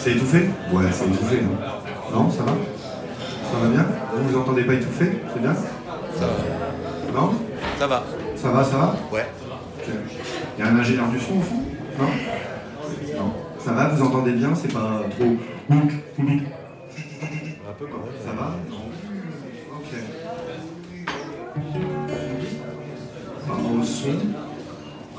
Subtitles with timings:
[0.00, 0.50] C'est étouffé?
[0.72, 1.42] Ouais, c'est étouffé.
[2.12, 2.52] Non, non ça va?
[3.52, 3.86] Ça va bien?
[4.12, 5.54] Vous vous entendez pas étouffé C'est bien?
[5.54, 6.34] Ça va.
[7.14, 7.34] Non?
[7.78, 8.02] Ça va.
[8.34, 8.96] Ça va, ça va?
[9.12, 9.26] Ouais.
[9.86, 11.62] Il y a un ingénieur du son au fond?
[11.96, 12.10] Non?
[13.16, 13.32] Non.
[13.60, 14.52] Ça va, vous entendez bien?
[14.56, 15.36] C'est pas trop...
[15.70, 15.76] Un
[17.78, 18.16] peu quand même.
[18.24, 18.56] Ça va?
[19.76, 19.90] Ok.
[23.46, 24.18] Par rapport au son,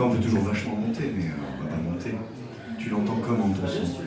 [0.01, 2.13] On peut toujours vachement monter, mais euh, on va pas monter.
[2.79, 4.01] Tu l'entends comment ton son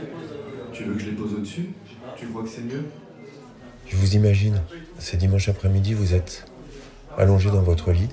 [0.73, 1.69] Tu veux que je les pose au-dessus?
[2.17, 2.85] Tu vois que c'est mieux?
[3.87, 4.63] Je vous imagine,
[4.99, 6.47] c'est dimanche après-midi, vous êtes
[7.19, 8.09] allongé dans votre lit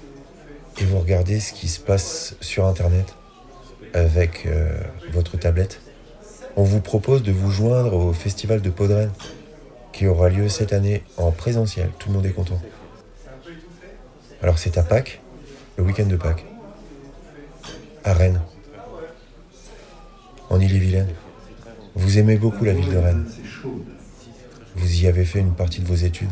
[0.81, 3.15] et vous regardez ce qui se passe sur Internet
[3.93, 4.77] avec euh,
[5.13, 5.79] votre tablette.
[6.57, 9.09] On vous propose de vous joindre au festival de Podren
[9.93, 11.91] qui aura lieu cette année en présentiel.
[11.97, 12.59] Tout le monde est content.
[14.41, 15.21] Alors c'est à Pâques,
[15.77, 16.45] le week-end de Pâques,
[18.03, 18.41] à Rennes,
[20.49, 21.09] en Ille-et-Vilaine.
[21.95, 23.25] Vous aimez beaucoup la ville de Rennes.
[24.75, 26.29] Vous y avez fait une partie de vos études.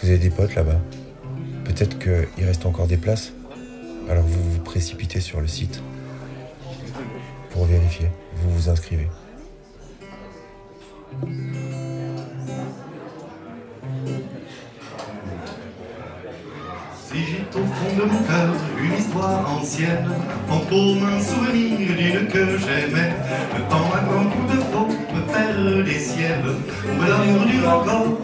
[0.00, 0.80] Vous avez des potes là-bas.
[1.64, 3.32] Peut-être qu'il reste encore des places.
[4.08, 5.82] Alors vous vous précipitez sur le site
[7.50, 8.08] pour vérifier.
[8.36, 9.08] Vous vous inscrivez.
[17.12, 22.58] J'ai au fond de mon cœur une histoire ancienne, un fantôme, un souvenir d'une que
[22.58, 23.12] j'aimais,
[23.56, 26.54] le temps un grand coup de faux me faire des siennes,
[26.98, 28.18] mais l'amour dure encore,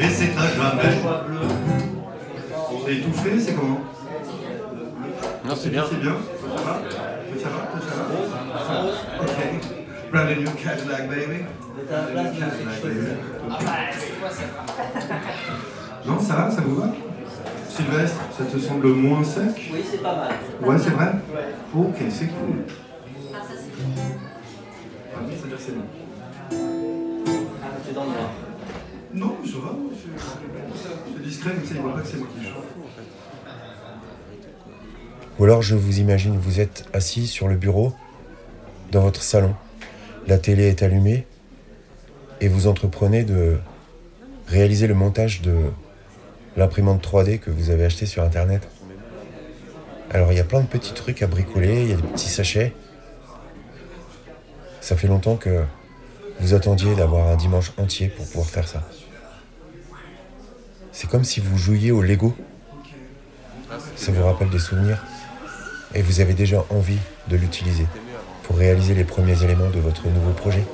[0.00, 0.96] et c'est à jamais.
[2.72, 3.80] On est étouffé, c'est comment
[5.44, 5.84] Non, c'est bien.
[5.88, 6.82] C'est bien Ça va
[7.38, 8.04] Ça va ça va
[8.66, 9.38] Ça va Ok.
[10.10, 11.44] Brand new Cadillac, baby.
[11.88, 13.06] Cadillac, baby.
[16.06, 16.88] Non, ça va Ça vous va
[17.72, 19.70] Sylvestre, ça te semble moins sec?
[19.72, 20.32] Oui, c'est pas mal.
[20.62, 21.06] Ouais, c'est vrai?
[21.06, 21.54] Ouais.
[21.74, 22.64] Ok, c'est cool.
[23.34, 23.88] Ah, ça c'est bon.
[25.14, 25.84] Ah oui, c'est-à-dire que c'est bon.
[27.62, 28.30] Ah, t'es dans le noir.
[29.14, 32.28] Non, mais ça va, c'est c'est discret, comme ça, il voit pas que c'est moi
[32.36, 32.64] qui chante.
[35.38, 37.94] Ou alors je vous imagine, vous êtes assis sur le bureau,
[38.90, 39.54] dans votre salon.
[40.26, 41.26] La télé est allumée
[42.42, 43.56] et vous entreprenez de
[44.46, 45.54] réaliser le montage de
[46.56, 48.68] l'imprimante 3D que vous avez acheté sur Internet.
[50.10, 52.28] Alors il y a plein de petits trucs à bricoler, il y a des petits
[52.28, 52.74] sachets.
[54.80, 55.62] Ça fait longtemps que
[56.40, 58.82] vous attendiez d'avoir un dimanche entier pour pouvoir faire ça.
[60.90, 62.34] C'est comme si vous jouiez au Lego.
[63.96, 65.02] Ça vous rappelle des souvenirs
[65.94, 66.98] et vous avez déjà envie
[67.28, 67.86] de l'utiliser
[68.42, 70.64] pour réaliser les premiers éléments de votre nouveau projet.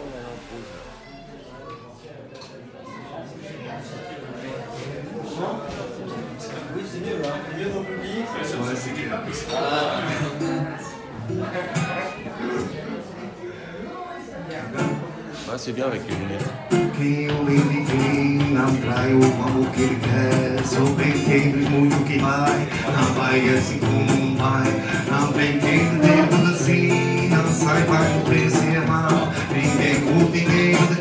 [15.69, 16.51] C'est bien avec les lunettes.
[16.97, 20.65] Quem o menino não trai o amor que ele quer?
[20.65, 22.67] Sou bem quem diz muito que vai.
[22.87, 24.67] Não vai assim como vai.
[25.11, 29.31] Não tem quem dentro assim Não sai, vai morrer se é mal.
[29.53, 30.98] Ninguém culpa ninguém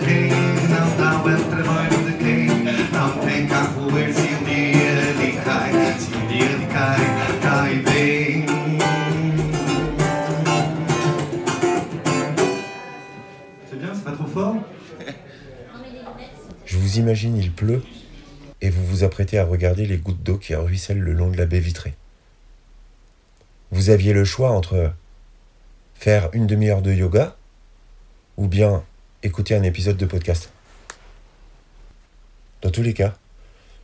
[16.97, 17.83] vous imagine, il pleut
[18.59, 21.45] et vous vous apprêtez à regarder les gouttes d'eau qui ruissellent le long de la
[21.45, 21.93] baie vitrée.
[23.69, 24.91] Vous aviez le choix entre
[25.93, 27.35] faire une demi-heure de yoga
[28.35, 28.83] ou bien
[29.21, 30.49] écouter un épisode de podcast.
[32.63, 33.15] Dans tous les cas,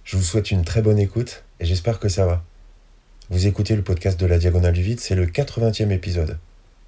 [0.05, 2.43] je vous souhaite une très bonne écoute et j'espère que ça va.
[3.29, 6.39] Vous écoutez le podcast de la Diagonale du Vide, c'est le 80e épisode.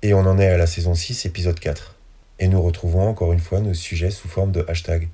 [0.02, 1.94] Et on en est à la saison 6, épisode 4.
[2.40, 5.08] Et nous retrouvons encore une fois nos sujets sous forme de hashtag.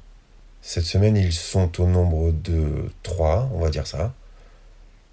[0.62, 4.14] Cette semaine, ils sont au nombre de 3, on va dire ça.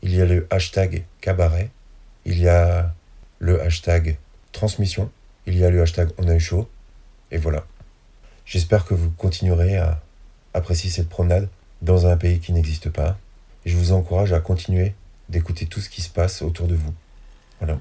[0.02, 1.70] Il y a le hashtag cabaret,
[2.24, 2.94] il y a
[3.38, 4.18] le hashtag
[4.52, 5.10] transmission,
[5.46, 6.68] il y a le hashtag on a eu chaud,
[7.30, 7.66] et voilà.
[8.44, 10.00] J'espère que vous continuerez à
[10.54, 11.48] apprécier cette promenade
[11.82, 13.18] dans un pays qui n'existe pas.
[13.64, 14.94] Je vous encourage à continuer
[15.28, 16.94] d'écouter tout ce qui se passe autour de vous.
[17.60, 17.78] Voilà.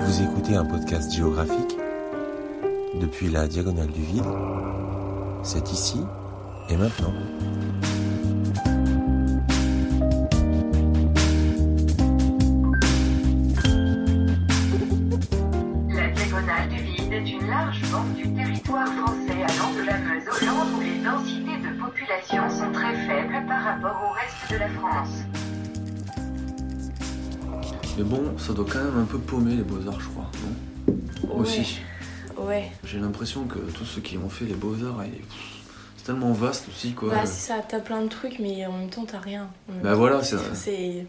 [0.00, 1.76] Vous écoutez un podcast géographique
[3.00, 4.24] depuis la diagonale du vide.
[5.42, 6.00] C'est ici
[6.70, 7.12] et maintenant.
[27.96, 30.30] Mais bon, ça doit quand même un peu paumer les beaux-arts, je crois,
[30.86, 31.34] non?
[31.36, 31.78] Aussi.
[32.38, 32.70] Ouais.
[32.84, 35.02] J'ai l'impression que tous ceux qui ont fait les beaux-arts,
[35.96, 37.10] c'est tellement vaste aussi, quoi.
[37.10, 39.48] Bah, c'est ça, t'as plein de trucs, mais en même temps, t'as rien.
[39.68, 40.22] Bah temps, voilà,
[40.54, 41.06] c'est- c'est.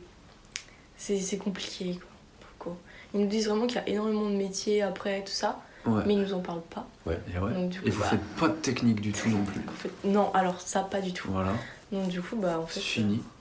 [0.98, 2.10] C'est compliqué, quoi.
[2.58, 2.78] Pourquoi?
[3.14, 6.02] Ils nous disent vraiment qu'il y a énormément de métiers après, tout ça, Ouais.
[6.06, 6.88] mais ils nous en parlent pas.
[7.06, 7.54] Et, ouais.
[7.54, 9.60] Donc, du coup, Et vous bah, faites pas de technique du tout non plus.
[9.68, 11.30] en fait, non, alors ça, pas du tout.
[11.32, 11.52] Voilà,
[11.92, 12.76] Donc, du coup, bah, en fait.
[12.80, 13.22] c'est fini.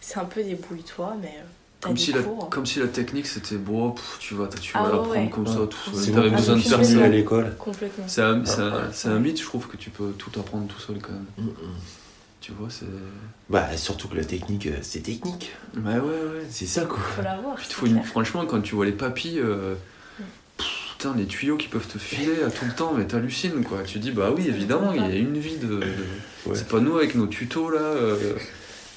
[0.00, 1.38] C'est un peu débrouille-toi, mais.
[1.82, 2.48] Comme si, la, cours.
[2.48, 5.30] comme si la technique c'était bon, pff, tu vas, tu Ah vas ouais, l'apprendre ouais.
[5.30, 6.14] comme ça tout C'est seul.
[6.14, 7.56] T'avais Ah, besoin de Personne à l'école.
[7.58, 8.04] Complètement.
[8.06, 8.82] C'est un, c'est un- Ouais.
[8.92, 11.24] c'est un mythe, je trouve, que tu peux tout apprendre tout seul quand même.
[11.38, 11.54] Mm, mm.
[12.40, 12.86] Tu vois, c'est.
[13.50, 15.50] Bah, surtout que la technique, euh, c'est technique.
[15.76, 16.46] Ouais, ouais, ouais.
[16.50, 16.98] C'est ça, quoi.
[17.00, 17.56] Faut l'avoir.
[18.04, 19.74] Franchement, quand tu vois les papilles, euh,
[20.20, 20.22] Mm.
[20.92, 23.82] putain, les tuyaux qui peuvent te filer à tout le temps, mais t'hallucines quoi.
[23.84, 25.66] Tu dis, bah oui, évidemment, il y a une vie de.
[25.66, 25.82] de-
[26.46, 26.54] Ouais.
[26.56, 28.34] C'est pas nous avec nos tutos là euh,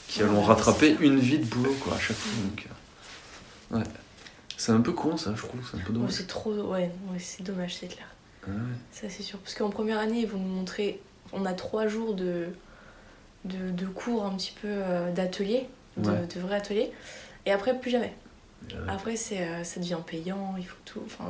[0.07, 2.31] qui allons Ouais, rattraper une vie de boulot quoi à chaque fois.
[2.43, 2.67] Donc,
[3.73, 3.83] euh, ouais.
[4.57, 6.11] C'est un peu con ça, je trouve, c'est un peu Ouais, dommage.
[6.11, 6.51] c'est trop.
[6.53, 8.07] Ouais, ouais c'est dommage, c'est clair.
[8.47, 8.53] Ouais.
[8.91, 9.39] Ça, c'est sûr.
[9.39, 11.01] Parce qu'en première année, ils vont nous montrer.
[11.33, 12.47] On a trois jours de,
[13.43, 15.67] de, de cours un petit peu euh, d'atelier,
[15.97, 16.91] de, de vrais ateliers.
[17.45, 18.13] Et après, plus jamais.
[18.69, 18.77] Ouais.
[18.87, 21.01] Après, c'est, euh, ça devient payant, il faut tout.
[21.05, 21.25] Enfin,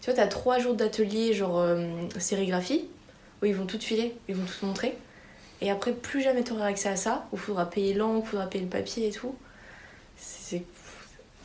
[0.00, 1.88] tu vois, t'as trois jours d'atelier, genre euh,
[2.18, 2.84] sérigraphie,
[3.42, 4.96] où ils vont tout te filer, ils vont tout te montrer.
[5.60, 8.46] Et après, plus jamais t'auras accès à ça, où il faudra payer l'encre, il faudra
[8.46, 9.34] payer le papier et tout.
[10.16, 10.64] C'est.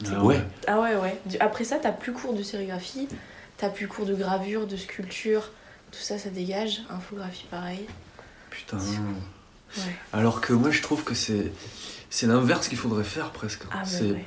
[0.05, 0.41] Ah Ouais.
[0.67, 1.15] Ah ouais, ouais.
[1.39, 3.07] Après ça, t'as plus cours de sérigraphie,
[3.57, 5.51] t'as plus cours de gravure, de sculpture,
[5.91, 6.81] tout ça, ça dégage.
[6.89, 7.85] Infographie, pareil.
[8.49, 8.77] Putain.
[8.77, 9.83] Ouais.
[10.11, 11.53] Alors que moi je trouve que c'est
[12.09, 13.63] c'est l'inverse qu'il faudrait faire presque.
[13.71, 14.25] Ah, mais c'est ouais.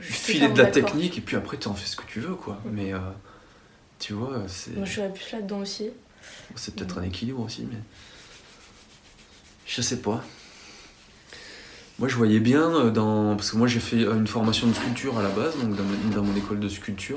[0.00, 2.34] Suis filer de la technique et puis après tu en fais ce que tu veux
[2.34, 2.60] quoi.
[2.64, 2.98] Mais euh,
[3.98, 5.90] tu vois, c'est Moi, je serais plus là-dedans aussi.
[6.56, 7.78] c'est peut-être un équilibre aussi, mais
[9.66, 10.22] je sais pas.
[11.98, 15.18] Moi je voyais bien euh, dans parce que moi j'ai fait une formation de sculpture
[15.18, 17.16] à la base donc dans, mon- dans mon école de sculpture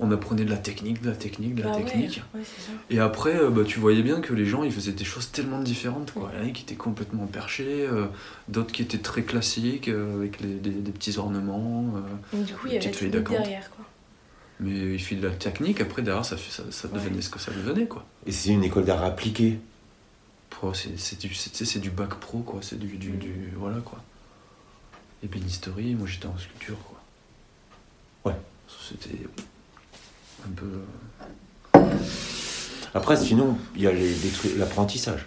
[0.00, 2.20] on apprenait de la technique, de la technique, de la Bah technique.
[2.34, 2.72] ouais, c'est ça.
[2.90, 5.60] Et après, euh, bah, tu voyais bien que les gens, ils faisaient des choses tellement
[5.60, 6.12] différentes.
[6.12, 6.30] Quoi.
[6.34, 8.06] Il y en a qui étaient complètement perchés, euh,
[8.48, 11.92] d'autres qui étaient très classiques, euh, avec les- des, des petits ornements.
[11.96, 13.84] euh, Donc, du coup, il y Des avait derrière, quoi.
[14.60, 17.38] mais il fit de la technique, après, derrière, ça, fait, ça, ça devenait ce que
[17.40, 17.86] ça devenait.
[17.86, 18.04] Quoi.
[18.26, 19.58] Et c'est une école d'art appliqué.
[20.74, 22.58] C'est, du, c'est, du bac pro, quoi.
[22.62, 24.02] C'est du, du, du- Voilà, quoi.
[25.22, 28.32] Ébénisterie, moi j'étais en sculpture, quoi.
[28.32, 28.38] Ouais.
[28.88, 29.18] C'était
[30.44, 30.66] un peu.
[31.76, 31.80] euh,
[32.94, 35.26] Après, sinon, il y a les, les trucs, l'apprentissage.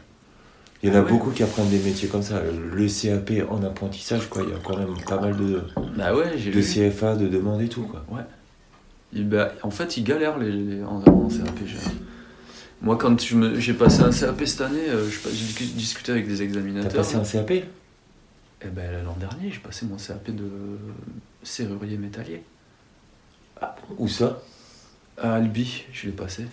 [0.83, 1.09] Il y en a Ah ouais.
[1.12, 2.41] beaucoup qui apprennent des métiers comme ça.
[2.41, 4.44] Le CAP en apprentissage, quoi.
[4.44, 5.62] Il y a quand même pas mal de,
[5.95, 6.63] Bah ouais, j'ai de lu.
[6.91, 8.03] CFA, de demandes et tout, quoi.
[9.13, 11.59] Et bah, en fait, ils galèrent les, les- en, en CAP.
[11.65, 11.77] j'ai-
[12.81, 13.16] Moi, quand
[13.60, 16.92] j'ai passé un CAP cette année, euh, je- j'ai discu- discuté avec des T'as examinateurs.
[16.94, 20.50] passé un CAP Et ben, l'an dernier, j'ai passé mon CAP de
[21.44, 22.44] serrurier métallier.
[23.98, 24.42] Où ça?
[25.18, 26.45] À Albi, je l'ai passé.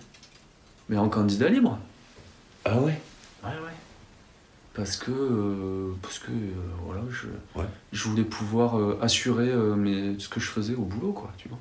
[0.89, 1.79] Mais en candidat libre.
[2.65, 3.01] Ah ouais?
[3.45, 3.73] Ouais, ouais.
[4.75, 6.53] Parce que, euh, parce que euh,
[6.85, 7.27] voilà, je,
[7.59, 7.67] Ouais.
[7.93, 11.59] je voulais pouvoir euh, assurer mes- ce que je faisais au boulot, quoi, tu vois.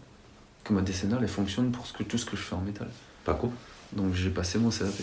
[0.64, 2.90] Que ma décennale, elle fonctionne pour ce que, tout ce que je fais en métal.
[3.26, 3.52] Pas con.
[3.94, 4.94] Donc j'ai passé mon CAP.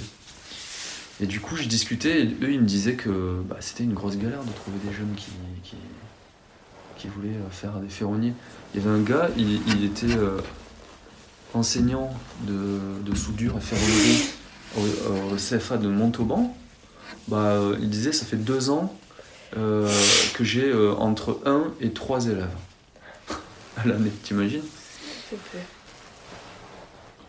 [1.21, 4.17] Et du coup, je discutais, et eux, ils me disaient que bah, c'était une grosse
[4.17, 5.31] galère de trouver des jeunes qui,
[5.62, 5.76] qui,
[6.97, 8.33] qui voulaient euh, faire des ferronniers.
[8.75, 10.41] Il y avait un gars, il, il était euh,
[11.55, 12.12] enseignant
[12.43, 14.25] de, de soudure et ferronnerie
[14.76, 16.57] au, au CFA de Montauban.
[17.29, 18.95] Bah, euh, il disait, ça fait deux ans
[19.57, 19.88] euh,
[20.35, 22.49] que j'ai euh, entre 1 et 3 élèves
[23.76, 24.64] à l'année, t'imagines?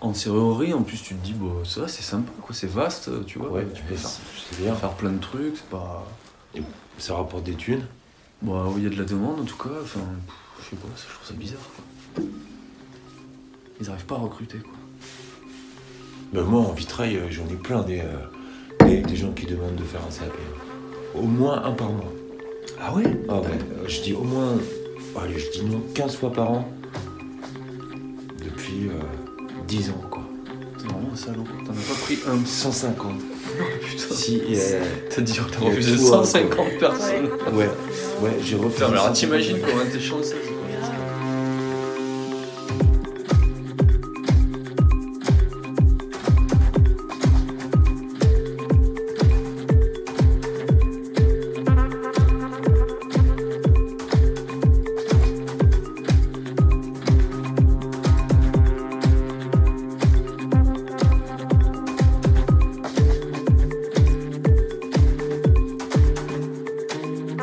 [0.06, 3.40] En serrurerie, en plus, tu te dis, bah, ça, c'est sympa, quoi, c'est vaste, tu
[3.40, 3.50] vois.
[3.50, 4.12] Ouais, tu peux faire,
[4.52, 4.76] c'est bien.
[4.76, 6.06] faire plein de trucs, c'est pas.
[7.00, 7.88] Ça rapporte des thunes.
[8.44, 10.02] Bah, il y a de la demande, en tout cas, enfin,
[10.60, 12.24] je sais pas, je trouve ça bizarre, quoi.
[13.82, 14.74] Ils arrivent pas à recruter, quoi.
[16.34, 19.76] Ben moi, en vitrail, euh, j'en ai plein des, euh, des, des gens qui demandent
[19.76, 20.34] de faire un CAP.
[21.16, 22.14] Au moins un par mois.
[22.80, 23.06] Ah ouais?
[23.28, 24.54] Ah ouais, euh, je dis au moins,
[25.20, 26.70] allez, je dis non, 15 fois par an.
[28.38, 29.02] Depuis euh,
[29.68, 30.24] 10 ans, quoi.
[31.16, 31.54] C'est vraiment quoi.
[31.66, 32.46] T'en as pas pris un.
[32.46, 33.14] 150.
[33.82, 34.16] Putain.
[34.16, 37.26] Si, euh, T'as dit, t'as Il y a refusé tout, hein, 150 personnes.
[37.54, 37.70] ouais,
[38.22, 38.70] ouais, j'ai refait.
[38.76, 40.36] Putain, mais alors t'imagines comment t'es chanceux,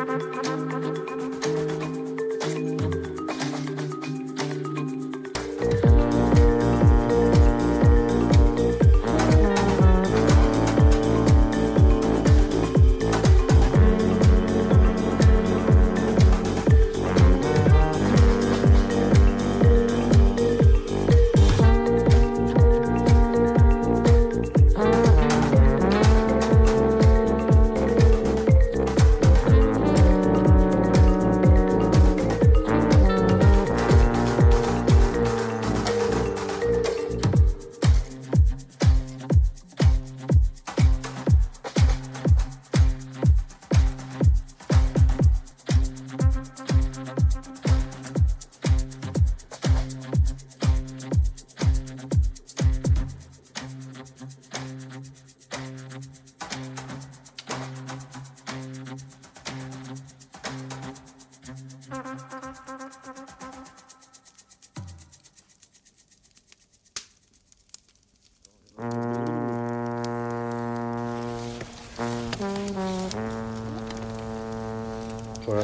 [0.03, 1.22] ハハハハ!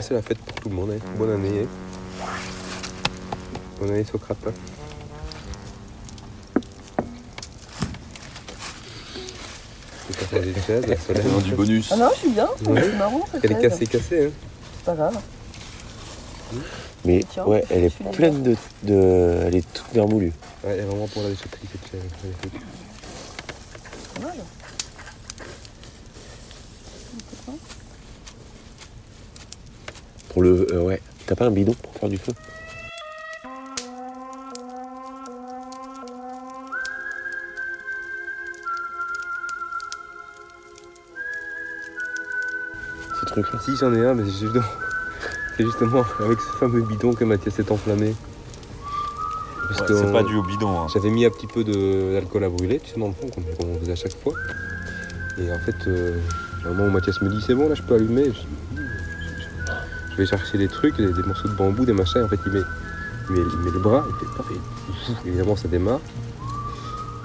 [0.03, 0.91] C'est la fête pour tout le monde.
[0.93, 0.99] hein.
[1.17, 1.63] Bonne année.
[1.65, 2.27] hein.
[3.81, 4.37] Bonne année Socrate.
[4.47, 4.53] hein.
[10.11, 11.91] C'est du bonus.
[11.93, 12.83] Ah non, je suis bien, Ouais.
[12.83, 14.27] c'est marrant cette Elle est cassée, cassée.
[14.27, 14.31] Hein.
[14.79, 15.19] C'est pas grave.
[17.05, 19.43] Mais Tiens, ouais, elle est pleine de, de.
[19.47, 20.33] Elle est toute vermoulue.
[20.65, 22.01] Ouais, elle est vraiment pour la déchetterie cette chaise.
[22.23, 22.61] magnifique.
[24.15, 24.37] Pas mal.
[30.39, 30.69] Pour le.
[30.73, 31.03] euh, ouais.
[31.27, 32.33] T'as pas un bidon pour faire du feu?
[43.21, 43.59] Ce truc-là.
[43.65, 44.63] Si j'en ai un, mais c'est justement,
[45.57, 48.09] c'est justement avec ce fameux bidon que Mathias s'est enflammé.
[48.09, 50.81] Ouais, c'est on- pas dû au bidon.
[50.81, 50.87] hein.
[50.93, 53.45] J'avais mis un petit peu de- d'alcool à brûler, tu sais, dans le fond, comme,
[53.59, 54.33] comme on faisait à chaque fois.
[55.39, 56.19] Et en fait, euh,
[56.65, 58.79] à un moment où Mathias me dit c'est bon, là je peux allumer, je
[60.19, 62.23] vais chercher des trucs, des, des morceaux de bambou, des machins.
[62.23, 62.61] En fait, il met,
[63.31, 66.01] il met, il met le bras, il fait paf, et évidemment ça démarre.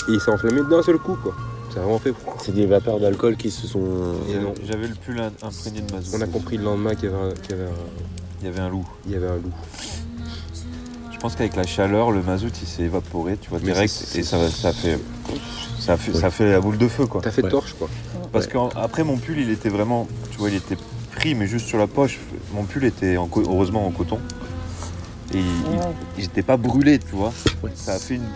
[0.10, 1.34] Et il s'est enflammé d'un seul coup, quoi.
[1.74, 2.14] Ça a vraiment fait.
[2.40, 4.16] C'est des vapeurs d'alcool qui se sont.
[4.30, 4.66] Et.
[4.68, 6.16] J'avais le pull imprégné de mazout.
[6.18, 7.74] On a compris le lendemain qu'il y avait un, qu'il y avait un-
[8.42, 8.86] Il y avait un loup.
[9.06, 9.52] il y avait un loup.
[11.12, 14.20] Je pense qu'avec la chaleur, le mazout il s'est évaporé, tu vois, Mais direct, c'est-
[14.20, 14.38] et ça,
[14.74, 15.00] fait.
[15.80, 17.22] Ça fait, ça fait la boule de feu quoi.
[17.22, 17.50] T'as fait Ouais.
[17.50, 17.90] torche, quoi.
[18.34, 20.08] Parce qu'après mon pull il était vraiment.
[20.32, 20.78] Tu vois, il était
[21.16, 22.20] pris mais juste sur la poche.
[22.54, 24.20] Mon pull était en heureusement en coton.
[25.34, 25.44] Et Ouais.
[26.18, 27.34] j'étais pas brûlé, tu vois.
[27.64, 27.72] Ouais.
[27.76, 28.28] Ça a fait une,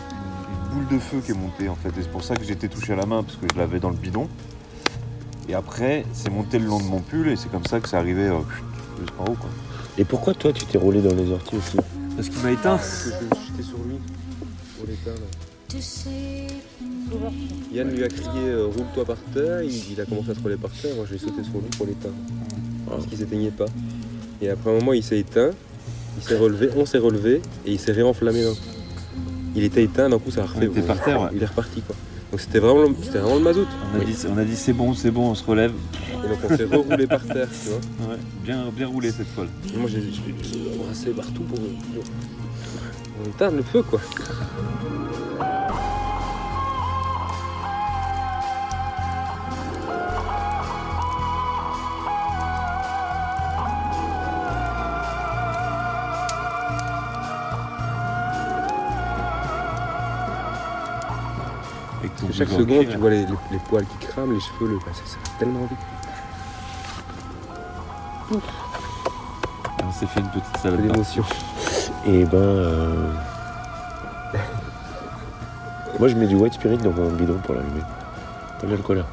[0.73, 1.89] boule de feu qui est montée en fait.
[1.89, 3.89] Et c'est pour ça que j'étais touché à la main parce que je l'avais dans
[3.89, 4.27] le bidon.
[5.49, 7.95] Et après, c'est monté le long de mon pull et c'est comme ça que c'est
[7.95, 8.39] arrivé euh,
[8.99, 9.49] jusqu'en haut quoi.
[9.97, 11.77] Et pourquoi toi tu t'es roulé dans les orties aussi?
[12.15, 12.77] Parce qu'il m'a éteint.
[12.77, 13.97] J'étais sur lui,
[14.77, 15.21] pour l'éteindre.
[17.73, 20.57] Yann lui a crié euh, roule-toi par terre, il, il a commencé à se rouler
[20.57, 22.15] par terre, moi je vais sauter sur lui pour l'éteindre.
[22.89, 23.65] Parce qu'il s'éteignait pas.
[24.41, 25.51] Et après un moment il s'est éteint,
[26.17, 28.57] il s'est relevé, on s'est relevé et il s'est réenflammé d'un coup.
[29.55, 30.67] Il était éteint, d'un coup ça a refait.
[30.67, 31.29] On était par terre, ouais.
[31.35, 31.95] Il est reparti quoi.
[32.31, 33.67] Donc c'était vraiment, le- c'était vraiment le mazout.
[33.95, 35.71] On a dit, on a dit c'est bon, c'est bon, on se relève.
[36.23, 38.09] Et donc on s'est reroulé par terre, tu vois.
[38.09, 39.45] Ouais, bien, bien roulé cette fois.
[39.73, 40.01] Et moi j'ai
[40.81, 43.99] embrassé partout pour, pour éteindre le feu quoi.
[62.37, 64.79] Chaque seconde, tu vois les, les- les poils qui crament, les cheveux, le...
[64.79, 65.77] ça, va tellement vite.
[69.87, 70.81] On s'est fait une petite salade.
[70.81, 71.23] d'émotion.
[72.05, 72.35] Et ben.
[72.37, 73.11] euh,
[75.99, 77.81] Moi je mets du white spirit dans mon bidon pour l'allumer.
[78.59, 78.99] Pas de l'alcool.
[78.99, 79.05] hein.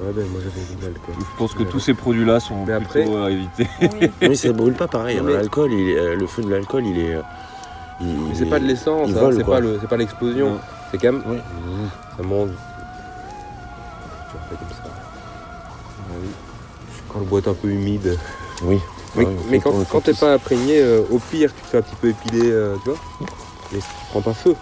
[0.00, 1.14] Ouais, ben moi j'avais de l'alcool.
[1.18, 3.68] Je pense que tous ces produits-là sont Mais plutôt après- à éviter.
[3.80, 4.10] Oui.
[4.28, 5.18] Mais ça brûle pas pareil.
[5.18, 5.22] Hein.
[5.24, 7.14] mais- L'alcool, il est- euh, le feu de l'alcool, il est.
[7.14, 7.22] euh,
[8.00, 9.30] il- Mais il c'est est- pas de l'essence, hein,
[9.80, 10.58] c'est pas l'explosion.
[10.92, 11.22] C'est quand même.
[11.26, 11.40] Ouais.
[12.16, 12.50] Ça monte.
[14.30, 14.82] Tu refais comme ça.
[17.08, 18.18] Quand le bois est un peu humide.
[18.62, 18.78] Oui.
[19.16, 21.82] Mais, Ouais, mais quand, quand t'es pas imprégné, euh, au pire, tu te fais un
[21.82, 22.98] petit peu épiler, euh, tu vois.
[23.72, 24.54] Mais ça prend pas feu.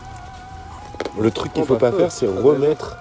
[1.20, 2.96] Le truc qu'il faut pas faire, c'est Ah, bah, remettre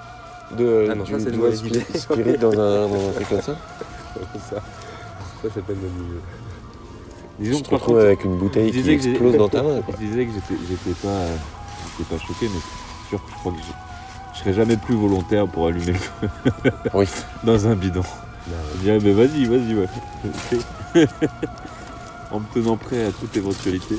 [0.58, 3.56] de, Ah non, du, ça, c'est spirit, dans, un, dans un truc comme ça.
[4.50, 6.22] ça, ça c'est pas le milieu.
[7.40, 9.82] Disons Tu te retrouves avec une bouteille qui explose dans ta main.
[9.86, 9.96] quoi.
[10.00, 11.26] je disais que j'étais, pas,
[12.10, 13.63] pas choqué, mais c'est sûr que je crois que je,
[14.34, 16.30] je serais jamais plus volontaire pour allumer le feu
[16.94, 17.06] Oui.
[17.44, 18.04] dans un bidon.
[18.75, 21.06] Je dirais, mais vas-y, vas-y, ouais.
[22.32, 23.96] En me tenant prêt à toute éventualité.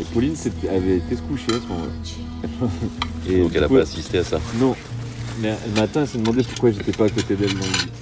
[0.00, 0.36] Et Pauline
[0.70, 2.68] avait été se coucher à ce moment-là.
[3.28, 4.40] Et Donc elle a coup, pas assisté à ça.
[4.56, 4.76] Non.
[5.40, 7.92] Mais le matin, elle s'est demandé pourquoi j'étais pas à côté d'elle dans le lit.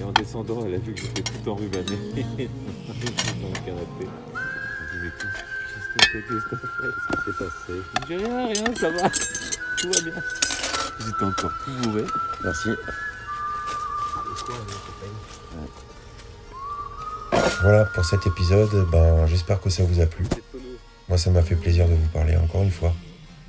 [0.00, 4.06] Et en descendant, elle a vu que j'étais tout enrubanné dans le canapé.
[5.18, 8.90] Qu'est-ce que c'est Qu'est-ce qu'on fait Qu'est-ce qui s'est passé Je dis rien, rien, ça
[8.90, 9.10] va.
[9.78, 10.22] Tout va bien.
[11.04, 12.04] J'étais encore tout bourré.
[12.42, 12.70] Merci.
[17.62, 18.88] Voilà pour cet épisode.
[18.90, 20.24] Ben, j'espère que ça vous a plu.
[21.08, 22.94] Moi, ça m'a fait plaisir de vous parler encore une fois.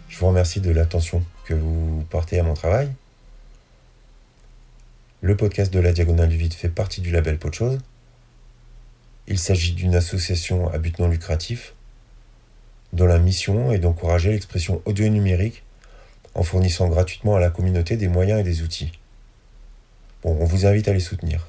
[0.10, 2.92] Je vous remercie de l'attention que vous portez à mon travail.
[5.22, 7.80] Le podcast de la Diagonale du Vide fait partie du label Pot de Chose.
[9.28, 11.74] Il s'agit d'une association à but non lucratif
[12.94, 15.64] dont la mission est d'encourager l'expression audio numérique
[16.34, 18.92] en fournissant gratuitement à la communauté des moyens et des outils.
[20.24, 21.46] Bon, on vous invite à les soutenir.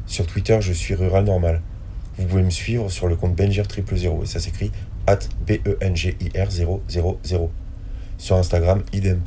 [0.07, 1.61] Sur Twitter, je suis Rural Normal.
[2.17, 4.71] Vous pouvez me suivre sur le compte Bengir000 et ça s'écrit
[5.05, 6.81] at E B-E-N-G-I-R 000.
[8.17, 9.21] Sur Instagram, idem.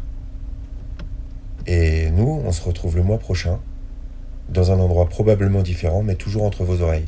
[1.66, 3.60] Et nous, on se retrouve le mois prochain,
[4.48, 7.06] dans un endroit probablement différent, mais toujours entre vos oreilles.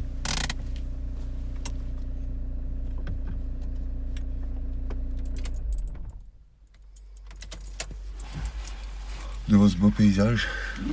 [9.48, 10.46] Devant ce beau paysage,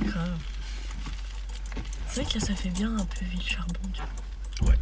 [0.04, 0.38] Grave.
[2.08, 4.29] C'est vrai que là, ça fait bien un peu ville charbon, tu vois.
[4.62, 4.74] Ouais.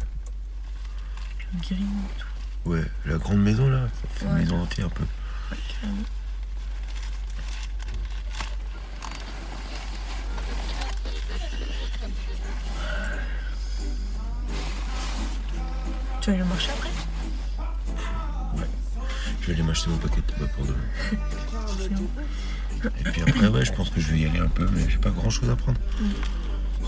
[1.53, 2.69] Le green et tout.
[2.69, 4.33] ouais, la grande maison là, ça fait Ouais.
[4.39, 5.03] maison hantée un peu.
[5.81, 6.03] carrément.
[16.21, 16.89] Tu vas aller au marché après?
[19.41, 20.77] Je vais aller m'acheter mon paquet de tabac pour demain.
[22.99, 24.97] Et puis après, ouais, je pense que je vais y aller un peu, mais j'ai
[24.97, 25.79] pas grand chose à prendre.
[26.83, 26.87] Oh,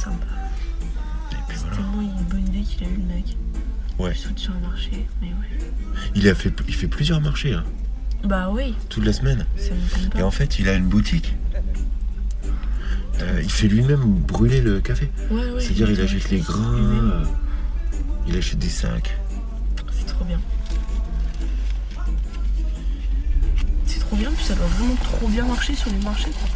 [0.00, 0.26] sympa.
[1.48, 1.76] C'est voilà.
[1.76, 3.36] tellement une bonne idée qu'il a eu le mec.
[3.98, 4.12] Ouais.
[4.14, 5.58] Il saute sur un marché, mais ouais.
[6.14, 7.64] Il, a fait, il fait plusieurs marchés, hein,
[8.24, 9.46] Bah oui, toute la semaine.
[9.56, 9.72] ça
[10.18, 11.34] Et en fait, il a une boutique.
[13.20, 15.10] Euh, il fait lui-même brûler le café.
[15.30, 15.60] Ouais, ouais.
[15.60, 17.24] C'est-à-dire, il achète les grains, euh,
[18.26, 19.14] il achète des sacs.
[19.92, 20.40] C'est trop bien.
[23.84, 26.30] C'est trop bien, puis ça doit vraiment trop bien marcher sur les marchés.
[26.30, 26.48] Quoi.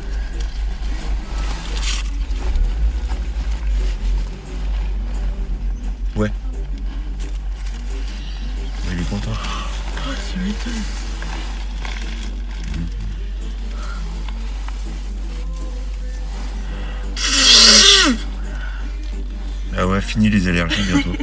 [19.76, 21.12] Ah ouais, fini les allergies bientôt.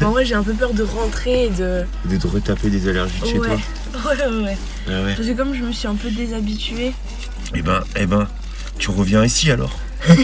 [0.00, 1.84] En vrai, j'ai un peu peur de rentrer et de.
[2.06, 3.48] de te retaper des allergies de chez toi.
[4.06, 4.58] ouais, ouais, ouais.
[4.88, 5.14] Ah ouais.
[5.14, 6.94] Parce que comme je me suis un peu déshabituée
[7.54, 8.26] Eh ben, eh ben,
[8.78, 9.78] tu reviens ici alors.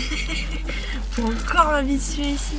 [1.12, 2.54] pour encore m'habituer ici.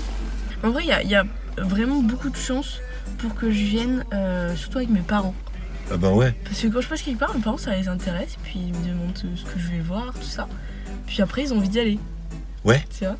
[0.63, 1.23] En vrai, il y a, il y a
[1.57, 2.79] vraiment beaucoup de chance
[3.23, 5.33] pour que je vienne, euh, surtout avec mes parents.
[5.91, 6.35] Ah ben ouais.
[6.43, 8.87] Parce que quand je passe quelque part, mes parents ça les intéresse, puis ils me
[8.87, 10.47] demandent euh, ce que je vais voir, tout ça.
[11.07, 11.99] Puis après, ils ont envie d'y aller.
[12.65, 12.83] Ouais.
[12.97, 13.15] Tu vois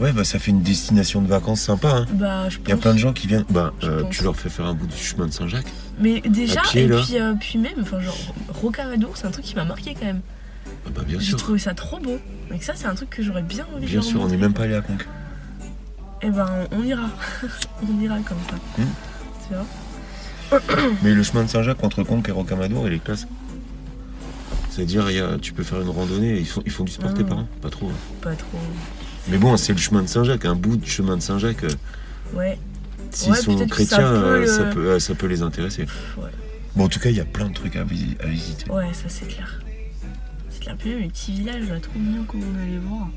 [0.00, 1.88] Ouais, bah ça fait une destination de vacances sympa.
[1.90, 2.06] Hein.
[2.12, 2.66] Bah, je pense.
[2.66, 3.44] Il y a plein de gens qui viennent.
[3.50, 5.70] Bah, euh, tu leur fais faire un bout du chemin de Saint-Jacques.
[5.98, 8.16] Mais déjà, pied, et puis, euh, puis même, enfin, genre,
[8.48, 10.22] Rocamadour, c'est un truc qui m'a marqué quand même.
[10.86, 11.38] Ah bah bien J'ai sûr.
[11.38, 12.18] trouvé ça trop beau.
[12.50, 14.36] Donc, ça, c'est un truc que j'aurais bien envie de Bien leur sûr, on n'est
[14.36, 15.06] même pas allé à Conques.
[16.22, 17.08] Eh ben, on, on ira.
[17.82, 18.82] on ira comme ça.
[18.82, 18.86] Hmm.
[21.02, 23.26] Mais le chemin de Saint-Jacques entre Conques et Rocamadour, il est classe.
[24.70, 27.12] C'est-à-dire, il y a- tu peux faire une randonnée, ils font, ils font du sport
[27.14, 27.28] tes Ah.
[27.28, 27.88] parents, pas trop.
[27.88, 27.94] hein.
[28.20, 28.58] Pas trop.
[29.28, 31.64] Mais bon, c'est le chemin de Saint-Jacques, un bout de chemin de Saint-Jacques.
[31.64, 31.70] euh,
[32.34, 32.58] Ouais.
[33.10, 35.26] S'ils Ouais, sont peut-être que ça chrétiens, peut euh, le- ça, peut, euh, ça peut
[35.26, 35.82] les intéresser.
[36.16, 36.30] Ouais.
[36.74, 38.70] Bon, en tout cas, il y a plein de trucs à, visi- à visiter.
[38.70, 39.60] Ouais, ça c'est clair.
[40.48, 40.76] C'est clair.
[40.78, 43.08] Puis même les petits villages, là, trop mignons qu'on allait voir.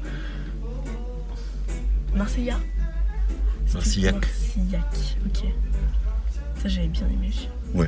[2.14, 2.54] Marseillais
[3.66, 4.16] C'était Marsillac.
[4.16, 5.44] Marsillac, ok.
[6.66, 7.30] Ça j'avais bien aimé.
[7.76, 7.88] Ouais,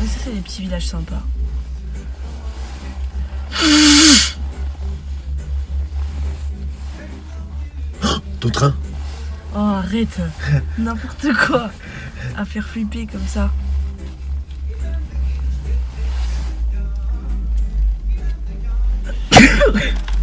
[0.00, 1.22] ça c'est des petits villages sympas.
[8.40, 8.74] Ton train?
[9.54, 10.18] Oh arrête
[10.78, 11.70] N'importe quoi
[12.36, 13.52] À faire flipper comme ça.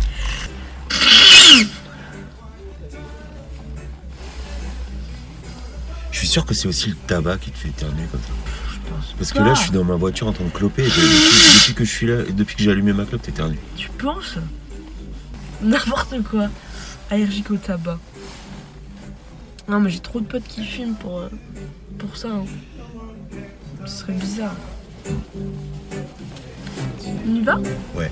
[6.34, 8.34] sûr que c'est aussi le tabac qui te fait éternuer comme ça.
[8.72, 10.82] Je pense Parce que là, je suis dans ma voiture en train de cloper.
[10.84, 11.00] Et depuis,
[11.60, 13.60] depuis que je suis là, depuis que j'ai allumé ma clope, t'éternues.
[13.78, 14.36] Tu penses
[15.62, 16.50] N'importe quoi.
[17.12, 18.00] Allergique au tabac.
[19.70, 21.30] Non mais j'ai trop de potes qui fument pour, euh,
[22.00, 22.30] pour ça.
[22.30, 22.46] hein.
[23.86, 24.56] Ce serait bizarre.
[27.06, 27.60] On y va?
[27.96, 28.12] Ouais.